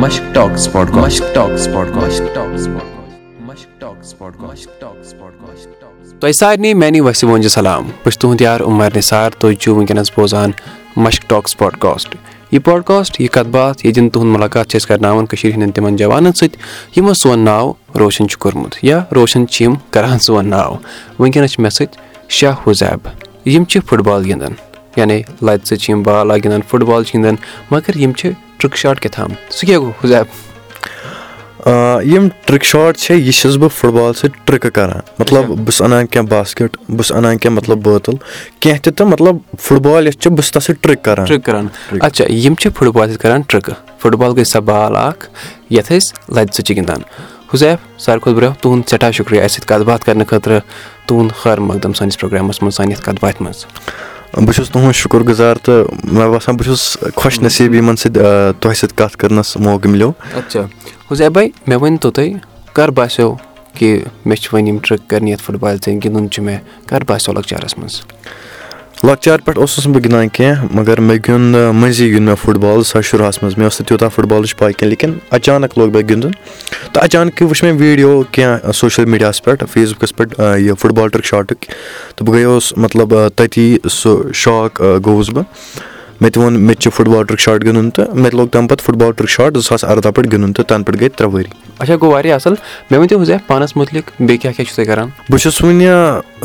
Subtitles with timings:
[0.00, 2.66] مشک ٹاکس پاڈ مشک ٹاکس پاڈ مشک ٹاکس
[4.18, 4.36] پاڈ
[6.20, 10.10] تۄہہِ سارنٕے میانہِ وسہِ وۄنۍ سلام۔ بہٕ چھُس تُہُنٛد یار عمر نثار تُہۍ چھِو وٕنکیٚنس
[10.16, 10.50] بوزان
[10.96, 12.14] مشک ٹاکس پاڈکاسٹ
[12.52, 16.32] یہِ پاڈکاسٹ یہِ کتھ باتھ ییٚتٮ۪ن تُہُنٛد مُلاقات چھِ أسۍ کرناوان کٔشیٖر ہٕنٛدٮ۪ن تِمن جوانن
[16.32, 16.56] سۭتۍ
[16.96, 20.74] یِمو سون ناو روشن چھُ کوٚرمُت یا روشن چھِ یِم کران سون ناو۔
[21.18, 23.08] وٕنکیٚنس چھِ مےٚ سۭتۍ شاہ حُزیب۔
[23.48, 24.52] یِم چھِ فٹ بال گِنٛدان
[24.96, 27.36] یعنی لَتہِ سۭتۍ چھِ یِم بال اکھ گِنٛدان فٹ بال چھِ گِنٛدان
[27.70, 30.36] مگر یِم چھِ ٹرک شاٹ کیٛاہ تھام۔ سُہ کیٛاہ گوٚو حُزیب
[32.12, 35.82] یِم ٹرک شاٹ چھِ یہِ چھُس بہٕ فُٹ بال سۭتۍ ٹرکہٕ کران۔ مطلب بہٕ چھُس
[35.82, 38.16] اَنان کیٚنٛہہ باسکٹ بہٕ چھُس اَنان کیٚنٛہہ مطلب بٲتل
[38.60, 41.44] کیٚنٛہہ تہِ تہٕ مطلب فُٹ بال یۄس چھِ بہٕ چھُس تَتھ سۭتۍ ٹرک کران۔ ٹرک
[41.44, 41.66] کران۔
[42.00, 45.28] اچھا یِم چھِ فٹ بال سۭتۍ کران ٹرکہٕ فٹ بال گٔے سۄ بال اکھ
[45.70, 47.00] یَتھ أسۍ لَتہِ سۭتۍ چھِ گِنٛدان۔
[47.54, 50.60] حُزیف ساروی کھۄتہٕ برونٛہہ تُہُنٛد سٮ۪ٹھاہ شُکرِیا اَسہِ سۭتۍ کَتھ باتھ کرنہٕ خٲطرٕ
[51.06, 53.64] تُہُنٛد خٲر مقدم سٲنِس پروگرامَس منٛز سانہِ یَتھ کَتھ باتھِ منٛز
[54.34, 58.76] بہٕ چھُس تُہُنٛد شُکُر گُزار تہٕ مےٚ باسان بہٕ چھُس خۄش نصیٖب یِمن سۭتۍ تۄہہِ
[58.76, 60.10] سۭتۍ کَتھ کرنَس موقعہٕ مِلیو
[61.10, 62.30] حُزیف بھاے مےٚ ؤنۍتو تُہۍ
[62.76, 63.34] کر باسیٚو
[63.78, 67.04] کہِ مےٚ چھِ وۄنۍ یِم ٹرٛک کَرنہِ یَتھ فُٹ بالہِ سۭتۍ گِنٛدُن چھُ مےٚ کر
[67.08, 68.00] باسیٚو لۄکچارَس منٛز
[69.04, 72.82] لۄکچار پٮ۪ٹھ اوسُس نہٕ بہٕ گِنٛدان کینٛہہ مگر مےٚ گیُنٛد مٔنٛزی گیُنٛد مےٚ فُٹ بال
[72.82, 75.92] زٕ ساس شُراہَس منٛز مےٚ ٲس نہٕ تیوٗتاہ فُٹ بالٕچ پاے کینٛہہ لیکِن اچانک لوگ
[75.92, 76.30] مےٚ گِنٛدُن
[76.92, 81.08] تہٕ اچانکٕے وٕچھ مےٚ ویٖڈیو کینٛہہ سوشَل میٖڈیاہَس پٮ۪ٹھ فیس بُکَس پٮ۪ٹھ یہِ فُٹ بال
[81.08, 81.66] ٹرٛک شاٹٕکۍ
[82.16, 85.44] تہٕ بہٕ گٔیوس مطلب تٔتی سُہ شاک گوٚوُس بہٕ
[86.20, 88.48] مےٚ تہِ ووٚن مےٚ تہِ چھُ فُٹ بال ٹرٛک شاٹ گِنٛدُن تہٕ مےٚ تہِ لوگ
[88.48, 91.08] تَمہِ پَتہٕ فُٹ بال ٹرٛک شاٹ زٕ ساس اَرداہ پٮ۪ٹھ گِنٛدُن تہٕ تَنہٕ پٮ۪ٹھ گٔے
[91.08, 92.54] ترٛےٚ ؤری۔ اچھا گوٚو واریاہ اَصٕل۔
[92.90, 95.88] مےٚ ؤنۍ تو حُزیف پانَس مُتعلِق بیٚیہِ کیاہ کیاہ چھِو تُہۍ کران؟ بہٕ چھُس وُنہِ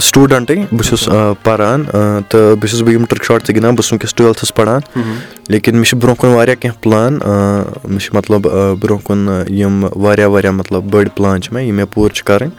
[0.02, 1.10] سٹوٗڈنٛٹٕے بہٕ چھُس
[1.44, 4.80] پَران تہٕ بیٚیہِ چھُس بہٕ یِم ٹرٛک شاٹ تہِ گِنٛدان بہٕ چھُس وٕنکیٚس ٹُویلتھَس پَران۔
[5.50, 7.14] لیکِن مےٚ چھِ برونٛہہ کُن واریاہ کینٛہہ پٕلان
[7.88, 8.42] مےٚ چھِ مطلب
[8.80, 12.50] برونٛہہ کُن یِم واریاہ واریاہ مطلب بٔڑۍ پٕلان چھِ مےٚ یِم مےٚ پوٗرٕ چھِ کَرٕنۍ۔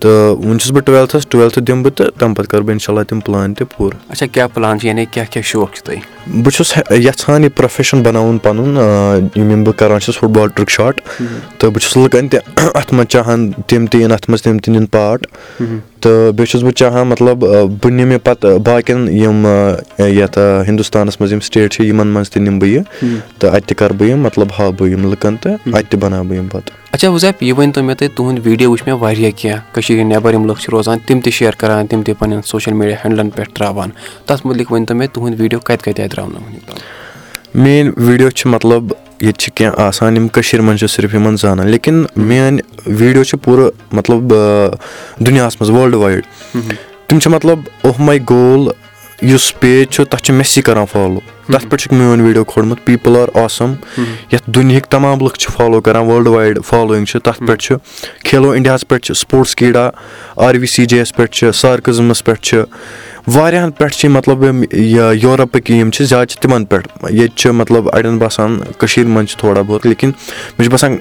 [0.00, 3.04] تہٕ وٕنہِ چھُس بہٕ ٹُویلتھَس ٹُویلتھٕ دِمہٕ بہٕ تہٕ تَمہِ پَتہٕ کَرٕ بہٕ اِنشاء اللہ
[3.04, 6.50] تِم پٕلان تہِ پوٗرٕ۔ اچھا کیاہ پٕلان چھِ؟ یعنی کیاہ کیاہ شوق چھُ تۄہہِ؟ بہٕ
[6.54, 8.76] چھُس یَژھان یہِ پروفیشن بَناوُن پَنُن
[9.36, 11.00] یِم بہٕ کران چھُس فُٹ بال ٹرٛک شاٹ
[11.58, 12.38] تہٕ بہٕ چھُس لُکن تہِ
[12.74, 15.26] اَتھ منٛز چاہان تِم تہِ یِن اَتھ منٛز تِم تہِ نِن پاٹ
[16.04, 17.38] تہٕ بیٚیہِ چھُس بہٕ چاہان مطلب
[17.82, 19.46] بہٕ نِمہٕ پَتہٕ باقین یِم
[19.98, 20.38] یَتھ
[20.68, 22.82] ہِندُستانَس منٛز یِم سِٹیٹ چھِ یِمن منٛز تہِ نِمہٕ بہٕ یہِ
[23.38, 26.24] تہٕ اَتہِ تہِ کرٕ بہٕ یِم مطلب ہاو بہٕ یِم لُکن تہٕ اَتہِ تہِ بَناو
[26.24, 29.30] بہٕ یِم پَتہٕ۔ اچھا حُزیف یہِ ؤنۍ تو مےٚ تُہۍ تُہُنٛد ویٖڈیو وٕچھ مےٚ واریاہ
[29.36, 32.42] کینٛہہ۔ کٔشیٖر ہِنٛدۍ نٮ۪بر یِم لُکھ چھِ روزان تِم تہِ شِیر کران تِم تہِ پَنٕنٮ۪ن
[32.42, 33.90] سوشَل میٖڈیا ہینڈلَن پٮ۪ٹھ ترٛاوان۔
[34.26, 38.30] تَتھ مُتعلِق ؤنۍ تو مےٚ تُہُنٛد ویٖڈیو کَتہِ کَتہِ آیہِ ترٛاونہٕ وٕنیُک تام؟ میٲنۍ ویٖڈیو
[38.30, 38.82] چھِ مطلب
[39.24, 43.38] ییٚتہِ چھِ کینٛہہ آسان یِم کٔشیٖر منٛز چھِ صرف یِمن زانان لیکِن میٲنۍ ویٖڈیو چھِ
[43.44, 44.34] پوٗرٕ مطلب
[45.26, 46.24] دُنیاہَس منٛز وٲلڈٕ وایڈ
[47.08, 48.68] تِم چھِ مطلب اوہ ماے گول
[49.22, 51.20] یُس پیج چھُ تَتھ چھُ میٚسی کران فالو
[51.52, 53.72] تَتھ پٮ۪ٹھ چھُکھ میون ویٖڈیو کھوٗلمُت پیٖپٕل آر آسم
[54.32, 57.76] یَتھ دُنہِکۍ تمام لُکھ چھِ فالو کران وٲلڈٕ وایڈ فالویِنٛگ چھِ تَتھ پٮ۪ٹھ چھُ
[58.24, 59.90] کھیلو اِنڈیاہَس پٮ۪ٹھ چھِ سپوٹٕس کیٖڈا
[60.36, 62.62] آر وی سی جے یَس پٮ۪ٹھ چھِ سارکٕزمَس پٮ۪ٹھ چھِ۔
[63.32, 67.88] واریاہَن پٮ۪ٹھ چھِ مطلب یِم یوٗرَپٕکۍ یِم چھِ زیادٕ چھِ تِمن پٮ۪ٹھ ییٚتہِ چھِ مطلب
[67.92, 70.96] اَڑٮ۪ن باسان کٔشیٖر منٛز چھِ تھوڑا بہت لیکِن مےٚ چھُ باسان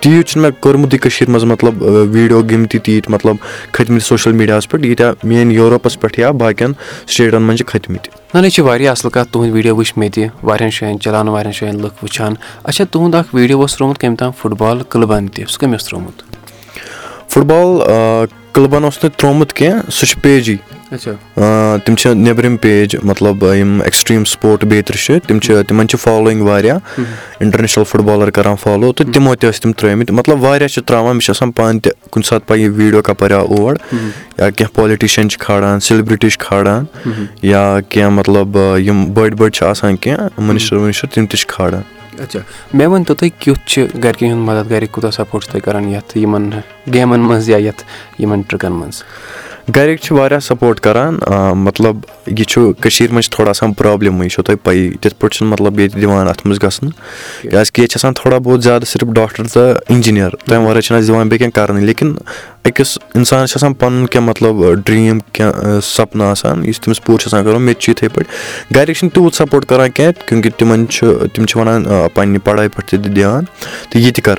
[0.00, 3.36] تیٖژ چھُنہٕ مےٚ کوٚرمُتٕے کٔشیٖر منٛز مطلب ویٖڈیو گٔمتی تیٖتۍ مطلب
[3.72, 6.72] کھٔتمٕتۍ سوشَل میٖڈیاہَس پٮ۪ٹھ ییٖتیٛاہ میٲنۍ یوٗرپَس پٮ۪ٹھ یا باقین
[7.06, 10.10] سِٹیٹَن منٛز چھِ کھٔتمٕتۍ نہ نہ یہِ چھِ واریاہ اَصٕل کَتھ تُہُنٛد ویٖڈیو وٕچھ مےٚ
[10.14, 14.16] تہِ واریاہن جایَن چَلاوان واریاہن جایَن لُکھ وٕچھان اچھا تُہُنٛد اکھ ویٖڈیو اوس ترٛوومُت کٔمۍ
[14.18, 16.35] تام فُٹ بال کٕلبَن تہِ سُہ کٔمۍ اوس ترٛوومُت
[17.36, 17.80] فُٹ بال
[18.52, 20.56] کٕلبَن اوس نہٕ ترٛوومُت کینٛہہ سُہ چھُ پیجی
[21.84, 26.42] تِم چھِ نیٚبرِم پیج مطلب یِم ایٚکٕسٹریٖم سپوٹ بیترِ چھِ تِم چھِ تِمن چھِ فالویِنٛگ
[26.46, 26.78] واریاہ
[27.40, 31.16] اِنٹرنیشنَل فُٹ بالر کران فالو تہٕ تِمو تہِ ٲسۍ تِم ترٲمٕتۍ مطلب واریاہ چھِ تراوان
[31.16, 33.74] مےٚ چھِ آسان پانہٕ تہِ کُنہِ ساتہٕ پَے یہِ ویٖڈیو کَپٲرۍ آو اور
[34.38, 36.84] یا کیٚنٛہہ پالِٹِشَن چھِ کھالان سیلبرٹی چھِ کھالان
[37.42, 41.82] یا کیٚنٛہہ مطلب یِم بٔڑۍ بٔڑۍ چھِ آسان کیٚنٛہہ مٔنِسٹر ؤنِسٹر تِم تہِ چھِ کھالان
[42.22, 42.40] اچھا
[42.74, 45.88] مےٚ ؤنۍ تو تُہۍ کیُتھ چھُ گرِکٮ۪ن ہُنٛد مدد گرِکۍ کوٗتاہ سَپوٹ چھِ تُہۍ کران
[45.88, 46.50] یَتھ یِمن
[46.94, 47.84] گیمَن منٛز یا یَتھ
[48.18, 49.02] یِمن ٹرٛکَن منٛز؟
[49.74, 51.18] گرِکۍ چھِ واریاہ سپوٹ کران
[51.58, 51.96] مطلب
[52.26, 55.52] یہِ چھُ کٔشیٖر منٛز چھِ تھوڑا آسان پرابلِمٕے یہِ چھو تۄہہِ پَیی تِتھ پٲٹھۍ چھُنہٕ
[55.52, 56.92] مطلب ییٚتہِ دِوان اَتھ منٛز گژھنہٕ
[57.50, 61.00] کیازِ کہِ ییٚتہِ چھِ آسان تھوڑا بہت زیادٕ صرف ڈاکٹر تہٕ اِنجیٖنیر تَمہِ وَرٲے چھِنہٕ
[61.00, 62.14] اَسہِ دِوان بیٚیہِ کینٛہہ کَرنہٕ لیکِن
[62.66, 64.54] أکِس اِنسانَس چھِ آسان پَنُن کینٛہہ مطلب
[64.86, 68.30] ڈرٛیٖم کینٛہہ سَپنہٕ آسان یُس تٔمِس پوٗرٕ چھُ آسان کَرُن مےٚ تہِ چھُ یِتھٕے پٲٹھۍ۔
[68.76, 71.84] گرِکۍ چھِنہٕ تیوٗت سَپوٹ کران کینٛہہ کیوں کہِ تِمن چھُ تِم چھِ وَنان
[72.14, 73.44] پَنٕنہِ پٮ۪ٹھ تہِ دِ دیان
[73.90, 74.34] تہٕ یہِ تہِ کر۔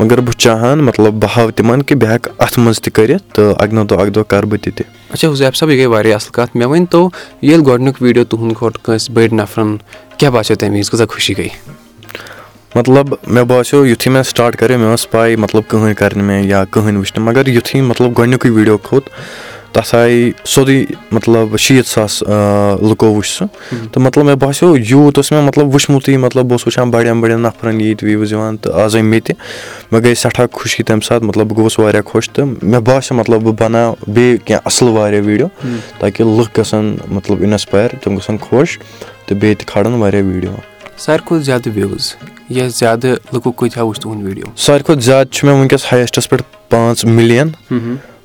[0.00, 3.54] مَگر بہٕ چاہان مطلب بہٕ ہاوٕ تِمن کہِ بہٕ ہٮ۪کہٕ اَتھ منٛز تہِ کٔرِتھ تہٕ
[3.58, 6.32] اَکہِ دۄہ اَکہِ دۄہ کرٕ بہٕ تہِ تہِ۔ اچھا حُزیف صٲب یہِ گٔے واریاہ اَصٕل
[6.32, 7.08] کَتھ۔ مےٚ ؤنۍ تو
[7.42, 9.76] ییٚلہِ گۄڈٕنیُک ویٖڈیو تُہُنٛد کھۄتہٕ کٲنٛسہِ بٔڑۍ نَفرَن
[10.18, 11.48] کیاہ باسیٚو تَمہِ وِزِ؟ کۭژاہ خوشی گٔے؟
[12.74, 16.44] مطلب مےٚ باسیٚو یِتھُے مےٚ سٹاٹ کَریو مےٚ ٲس پاے مطلب کٕہٕنۍ کَرِ نہٕ مےٚ
[16.44, 19.08] یا کٕہٕنۍ وٕچھِ نہٕ مگر یِتھُے مطلب گۄڈنیُکُے ویٖڈیو کھوٚت
[19.72, 22.22] تَتھ آیہِ سیوٚدُے مطلب شیٖتھ ساس
[22.90, 23.46] لُکو وٕچھ سُہ
[23.92, 27.40] تہٕ مطلب مےٚ باسیٚو یوٗت اوس مےٚ مطلب وٕچھمُتٕے مطلب بہٕ اوسُس وٕچھان بَڑٮ۪ن بَڑٮ۪ن
[27.42, 29.34] نَفرَن ییٖتۍ وِوٕز یِوان تہٕ آز آے مےٚ تہِ
[29.92, 33.42] مےٚ گٔے سٮ۪ٹھاہ خوشی تَمہِ ساتہٕ مطلب بہٕ گوٚوُس واریاہ خۄش تہٕ مےٚ باسیٚو مطلب
[33.42, 35.46] بہٕ بَناو بیٚیہِ کینٛہہ اَصٕل واریاہ ویٖڈیو۔
[35.98, 38.78] تاکہِ لُکھ گژھن مطلب اِنَسپایر تِم گژھن خۄش
[39.26, 40.54] تہٕ بیٚیہِ تہِ کھالن واریاہ ویٖڈیو۔
[40.98, 42.14] ساروی کھۄتہٕ زیادٕ وِوٕز
[42.48, 46.42] یا زیادٕ لُکو کۭتیاہ وٕچھ تُہُنٛد ویٖڈیو؟ ساروی کھۄتہٕ زیادٕ چھُ مےٚ وٕنکیٚس ہایسٹَس پٮ۪ٹھ
[46.70, 47.48] پانٛژھ مِلیَن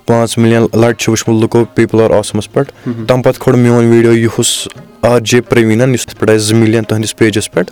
[0.06, 2.72] پانٛژھ مِلیَن لَٹہِ چھُ وٕچھمُت لُکو پیٖپٕل آر آسمَس پٮ۪ٹھ.
[3.07, 4.68] تَمہِ پَتہٕ کھوٚر میون ویٖڈیو یِہُس
[5.02, 7.72] آر جے پرٛویٖنَن یُس تَتھ پٮ۪ٹھ آسہِ زٕ مِلیَن تٕہٕنٛدِس پیجَس پٮ۪ٹھ.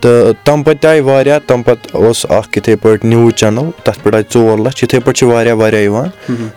[0.00, 3.98] تہٕ تَمہِ پَتہٕ تہِ آیہِ واریاہ تَمہِ پَتہٕ اوس اَکھ یِتھَے پٲٹھۍ نِوٕز چَنَل تَتھ
[4.02, 6.08] پٮ۪ٹھ آے ژور لَچھ یِتھَے پٲٹھۍ چھِ واریاہ واریاہ یِوان.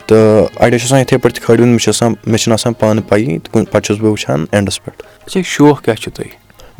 [0.07, 3.07] تہٕ اَڑیو چھِ آسان یِتھَے پٲٹھۍ تہِ کھٲلۍمٕتۍ مےٚ چھِ آسان مےٚ چھِنہٕ آسان پانہٕ
[3.09, 5.03] پَیی پَتہٕ چھُس بہٕ وٕچھان اٮ۪نٛڈَس پٮ۪ٹھ.
[5.25, 6.29] اچھا شوق کیاہ چھُ تۄہہِ؟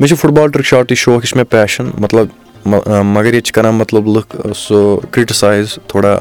[0.00, 2.26] مےٚ چھُ فُٹ بال ٹرٛک شاٹٕے شوق یہِ چھُ مےٚ پیشَن مطلب
[2.66, 6.18] مگر ییٚتہِ چھِ کَران مطلب لُکھ سُہ کِرٛٹِسایز تھوڑا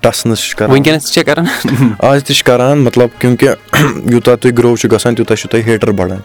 [0.00, 0.70] ٹَسنَس چھِ کَران.
[0.70, 1.46] وٕنکیٚنَس چھےٚ کَران؟
[1.98, 3.48] آز تہِ چھِ کَران مطلب کیونکہِ
[4.10, 6.20] یوٗتاہ تُہۍ گرٛو چھُ گژھان تیوٗتاہ چھُو تۄہہِ ہیٹَر بَڑان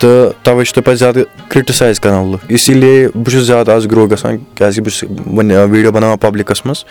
[0.00, 3.86] تہٕ تَوَے چھِ تۄہہِ پَتہٕ زیادٕ کِرٛٹِسایز کَران لُکھ اِسی لیے بہٕ چھُس زیادٕ آز
[3.90, 6.84] گرٛو گژھان کیٛازِکہِ بہٕ چھُس وۄنۍ ویٖڈیو بَناوان پَبلِکَس منٛز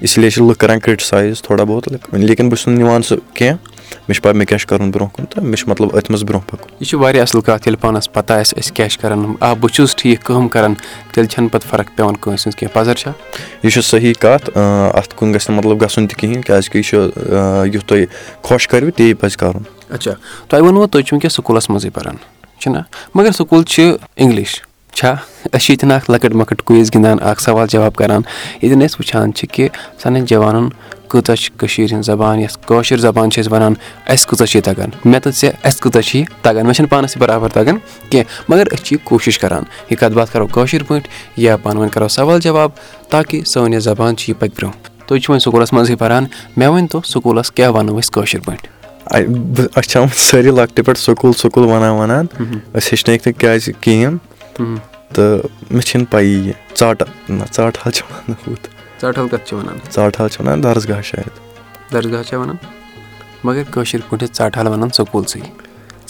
[0.00, 3.56] اسی لیے چھِ لُکھ کَران کِرٛٹِسایز تھوڑا بہت لیکِن بہٕ چھُس نہٕ نِوان سُہ کینٛہہ
[4.08, 6.22] مےٚ چھِ پَے مےٚ کیاہ چھُ کَرُن برونٛہہ کُن تہٕ مےٚ چھُ مطلب أتھۍ منٛز
[6.24, 9.24] برونٛہہ پَکُن یہِ چھِ واریاہ اَصٕل کَتھ ییٚلہِ پانَس پَتہ آسہِ أسۍ کیاہ چھِ کَران
[9.40, 12.94] آ بہٕ چھُس ٹھیٖک کٲم کَران تیٚلہِ چھَنہٕ پَتہٕ فرق پیٚوان کٲنٛسہِ ہٕنٛز کینٛہہ پَزر
[12.94, 13.10] چھا
[13.62, 16.96] یہِ چھُ صحیح کَتھ اَتھ کُن گژھِ نہٕ مطلب گژھُن تہِ کِہیٖنۍ کیٛازِکہِ یہِ چھُ
[17.74, 18.06] یُتھ تۄہہِ
[18.42, 20.12] خۄش کَرِوٕ تی پَزِ کَرُن اچھا
[20.48, 22.16] تۄہہِ ووٚنوُ تُہۍ چھِو وٕنکیٚس سکوٗلَس منٛزٕے پَران
[22.64, 22.78] چھُنہ
[23.14, 24.52] مگر سکوٗل چھِ اِنٛگلِش۔
[24.94, 28.22] چھا أسۍ چھِ ییٚتٮ۪ن اَکھ لۄکٕٹ مۄکٕٹ کُیِز گِنٛدان اَکھ سوال جواب کَران۔
[28.62, 29.68] ییٚتٮ۪ن أسۍ وٕچھان چھِ کہِ
[30.02, 30.68] سانٮ۪ن جوانَن
[31.08, 33.74] کۭژاہ چھِ کٔشیٖرِ ہِنٛز زبان یۄس کٲشِر زبان چھِ أسۍ وَنان
[34.12, 36.90] اَسہِ کۭژاہ چھِ یہِ تَگان۔ مےٚ تہٕ ژےٚ اَسہِ کۭژاہ چھِ یہِ تَگان مےٚ چھَنہٕ
[36.90, 37.76] پانَس برابر تَگان
[38.10, 41.80] کینٛہہ مگر أسۍ چھِ یہِ کوٗشِش کَران۔ یہِ کَتھ باتھ کَرو کٲشِر پٲٹھۍ یا پانہٕ
[41.80, 42.70] ؤنۍ کَرو سوال جواب
[43.10, 46.24] تاکہِ سٲنۍ یۄس زبان چھِ یہِ پَکہِ برونٛہہ تُہۍ چھِو وۄنۍ سکوٗلَس منٛزٕے پَران
[46.56, 48.73] مےٚ ؤنۍتو سکوٗلَس کیٛاہ وَنو أسۍ کٲشِر پٲٹھۍ
[49.10, 52.26] أسۍ چھِ آمٕتۍ سٲری لۄکٹہِ پٮ۪ٹھ سکوٗل سکوٗل وَنان وَنان
[52.74, 54.18] أسۍ ہیٚچھنٲیِکھ نہٕ کیٛازِ کِہیٖنۍ
[55.14, 58.68] تہٕ مےٚ چھِنہٕ پَیی ژاٹہٕ نہ ژاٹہٕ حال چھِ وَنان ہُتھ
[59.02, 62.56] ژاٹہٕ حال کَتھ چھِ وَنان ژاٹہٕ حال چھِ وَنان درسگاہ شاید درسگاہ چھا وَنان
[63.44, 65.40] مگر کٲشِر پٲٹھۍ چھِ ژاٹہٕ حال وَنان سکوٗلسٕے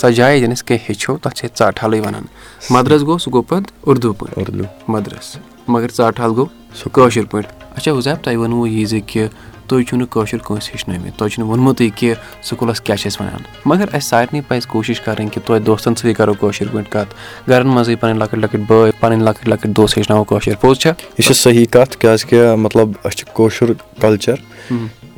[0.01, 2.25] سۄ جاے ییٚتٮ۪ن أسۍ کینٛہہ ہیٚچھو تَتھ چھِ أسۍ ژاٹہٕ حالٕے وَنان
[2.71, 5.37] مَدرَس گوٚو سُہ گوٚو پَتہٕ اُردو پٲٹھۍ اُردو مَدرَس
[5.69, 6.47] مگر ژاٹہٕ حال گوٚو
[6.79, 9.27] سُہ کٲشِر پٲٹھۍ اچھا حُزیب تۄہہِ ووٚنوُ یہِ زِ کہِ
[9.67, 13.27] تُہۍ چھُو نہٕ کٲشُر کٲنٛسہِ ہیٚچھنٲومٕتۍ۔ تۄہہِ چھُ نہٕ ووٚنمُتٕے کہِ سکوٗلَس کیاہ چھِ أسۍ
[13.27, 17.15] وَنان۔ مگر اَسہِ سارنٕے پَزِ کوٗشِش کَرٕنۍ کہِ توتہِ دوستَن سۭتۍ کَرو کٲشِر پٲٹھۍ کَتھ۔
[17.51, 21.27] گَرَن منٛزٕے پَنٕنۍ لۄکٕٹۍ لۄکٕٹۍ بٲے پَنٕنۍ لۄکٕٹۍ لۄکٕٹۍ دوس ہیٚچھناوو کٲشِر پوٚز چھا؟ یہِ
[21.27, 24.35] چھِ صحیح کَتھ کیٛازِکہِ مطلب اَسہِ چھِ کٲشُر کَلچَر۔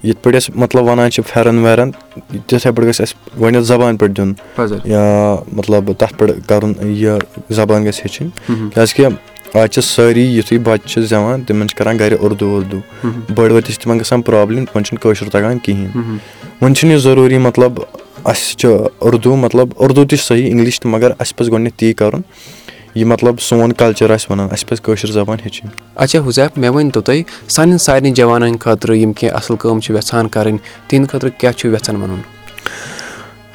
[0.05, 1.91] یِتھ پٲٹھۍ أسۍ مطلب وَنان چھِ پھٮ۪رَن وٮ۪رَن
[2.47, 4.33] تِتھَے پٲٹھۍ گژھِ اَسہِ گۄڈنٮ۪تھ زبانہِ پٮ۪ٹھ دیُن۔
[4.85, 7.19] یا مطلب تَتھ پٮ۪ٹھ کَرُن یہِ
[7.51, 8.31] زبان گژھِ ہیٚچھِنۍ۔
[8.75, 9.07] کیٛازِکہِ
[9.55, 12.81] آز چھِ سٲری یُتھُے بَچہِ چھِ زٮ۪وان تِمَن چھِ کَران گَرِ اُردو وُردو
[13.35, 16.19] بٔڑۍ وٲتۍ چھِ تِمَن گژھان پرٛابلِم تِمَن چھُنہٕ کٲشُر تَگان کِہیٖنۍ۔
[16.63, 17.73] وۄنۍ چھُنہٕ یہِ ضروٗری مطلب
[18.25, 21.93] اَسہِ چھُ اُردو مطلب اُردو تہِ چھِ صحیح اِنٛگلِش تہِ مگر اَسہِ پَزِ گۄڈنٮ۪تھ تی
[21.93, 22.21] کَرُن۔
[22.95, 27.01] یہِ مطلب سون کَلچَر آسہِ وَنان اَسہِ پَزِ کٲشِر زبان ہیٚچھِنۍ۔ اچھا حُزیف مےٚ ؤنۍتو
[27.01, 31.53] تُہۍ سانٮ۪ن سارنٕے جوانَن خٲطرٕ یِم کینٛہہ اَصٕل کٲم چھِ یَژھان کَرٕنۍ تِہِنٛدِ خٲطرٕ کیاہ
[31.53, 32.21] چھُو یَژھان وَنُن؟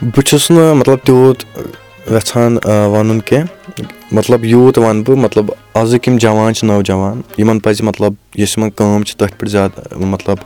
[0.02, 1.60] بہٕ چھُس نہٕ مطلب تیوٗت
[2.12, 7.82] یژھان وَنُن کینٛہہ مطلب یوٗت وَنہٕ بہٕ مطلب آزٕکۍ یِم جوان چھِ نوجوان، یِمَن پَزِ
[7.82, 10.38] مطلب یۄس یِمَن کٲم چھِ تٔتھۍ پٮ۪ٹھ زیادٕ مطلب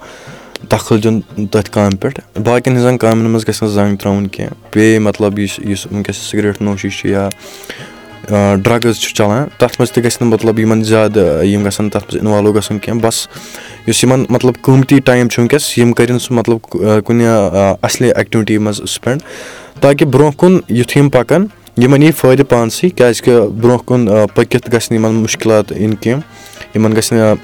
[0.72, 5.00] دخل دیُن تٔتھۍ کامہِ پٮ۪ٹھ۔ باقیَن ہِنٛزَن کامٮ۪ن منٛز گژھِ نہٕ زنٛگ ترٛاوُن کینٛہہ۔ بیٚیہِ
[5.02, 7.30] مطلب یُس یُس وٕنکیٚس سِگریٹ نوشی چھِ یا
[8.30, 12.18] ڈرٛگٕز چھُ چَلان تَتھ منٛز تہِ گژھِ نہٕ مطلب یِمَن زیادٕ، یِم گژھن تَتھ منٛز
[12.22, 13.28] اِنوالو گژھُن کینٛہہ۔ بَس
[13.88, 16.58] یُس یِمَن مطلب قۭمتی ٹایم چھُ وٕنکیٚس یِم کٔرِنۍ سُہ مطلب
[17.06, 17.26] کُنہِ
[17.82, 19.22] اَصلہِ ایٚکٹِوِٹی منٛز سپٮ۪نٛڈ
[19.82, 21.46] تاکہِ برونٛہہ کُن یُتھُے یِم پَکَن،
[21.78, 26.22] یِمَن یی فٲیدٕ پانسٕے۔ کیٛازِکہِ برونٛہہ کُن پٔکِتھ گژھِ نہٕ یِمَن مُشکِلات یِنۍ کینٛہہ۔
[26.76, 27.36] یِمَن گژھِ نہٕ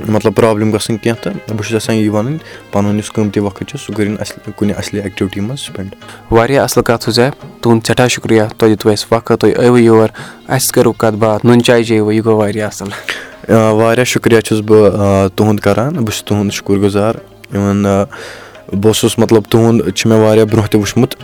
[0.00, 2.38] مطلب پرٛابلِم گژھٕنۍ کینٛہہ تہٕ بہٕ چھُس یَژھان یی وَنٕنۍ
[2.72, 5.94] پَنُن یُس قۭمتی وقت چھُ سُہ کٔرِنۍ اَسہِ کُنہِ اَصلہِ ایٚکٹِوِٹی منٛز سپٮ۪نٛڈ
[6.30, 10.08] واریاہ اَصٕل کَتھ حُزیف تُہُنٛد سٮ۪ٹھاہ شُکریہ تۄہہِ دِتوٕ اَسہِ وقت تُہۍ ٲوٕ یور
[10.48, 12.90] اَسہِ کٔرٕو کَتھ باتھ نُن چاے چیٚیوٕ یہِ گوٚو واریاہ اَصٕل۔
[13.80, 17.14] واریاہ شُکریہ چھُس بہٕ تُہُنٛد کَران بہٕ چھُس تُہُنٛد شُکُر گُزار
[17.52, 21.14] اِوٕن بہٕ اوسُس مطلب تُہُنٛد چھُ مےٚ واریاہ برونٛہہ تہِ وٕچھمُت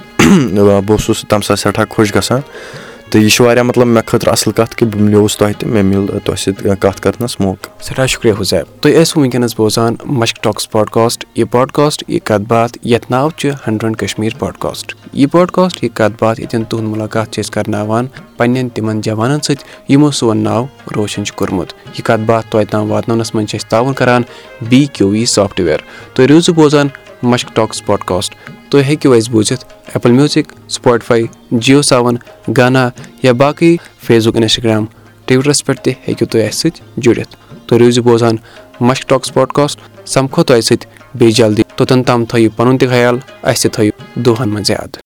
[0.54, 2.40] بہٕ اوسُس تَمہِ ساتہٕ سٮ۪ٹھاہ خۄش گژھان۔
[3.10, 5.82] تہٕ یہِ چھُ واریاہ مطلب مےٚ خٲطرٕ اَصٕل کَتھ کہِ بہٕ مِلیوُس تۄہہِ تہِ مےٚ
[5.84, 10.70] مِل تۄہہِ سۭتۍ کَتھ کَرنَس موقعہٕ سٮ۪ٹھاہ شُکریہ حُزیف تُہۍ ٲسوٕ وٕنکیٚنَس بوزان مَشک ٹاکٕس
[10.70, 15.90] پاڈکاسٹ یہِ پاڈکاسٹ یہِ کَتھ باتھ یَتھ ناو چھُ ہنٛڈرنٛڈ کَشمیٖر پاڈکاسٹ یہِ پاڈکاسٹ یہِ
[15.94, 20.64] کَتھ باتھ ییٚتٮ۪ن تُہُنٛد مُلاقات چھِ أسۍ کَرناوان پنٕنٮ۪ن تِمن جوانن سۭتۍ یِمو سون ناو
[20.96, 24.22] روشَن چھُ کوٚرمُت یہِ کَتھ باتھ توتہِ تام واتناونَس منٛز چھِ أسۍ تعاوُن کَران
[24.68, 25.78] بی کیوٗ وی سافٹوِیَر
[26.14, 26.88] تُہۍ روٗزِو بوزان
[27.22, 28.34] مَشک ٹاکٕس پاڈکاسٹ
[28.70, 31.22] تُہۍ ہیٚکِو اَسہِ بوٗزِتھ Apple Music Spotify
[31.82, 32.16] JioSaavn
[32.56, 32.88] Gaana
[33.22, 34.84] یا باقٕے فیس بُک اِنسٹاگرٛام
[35.26, 37.36] ٹُوِٹرَس پٮ۪ٹھ تہِ ہیٚکِو تُہۍ اَسہِ سۭتۍ جُڑِتھ۔
[37.66, 38.36] تُہۍ روٗزِو بوزان
[38.80, 43.62] مَشک ٹاکٕس پاڈکاسٹ سَمکھو تۄہہِ سۭتۍ بیٚیہِ جلدی۔ توٚتَن تام تھٲیِو پَنُن تہِ خیال اَسہِ
[43.62, 44.96] تہِ تھٲیِو دۄہَن منٛز یاد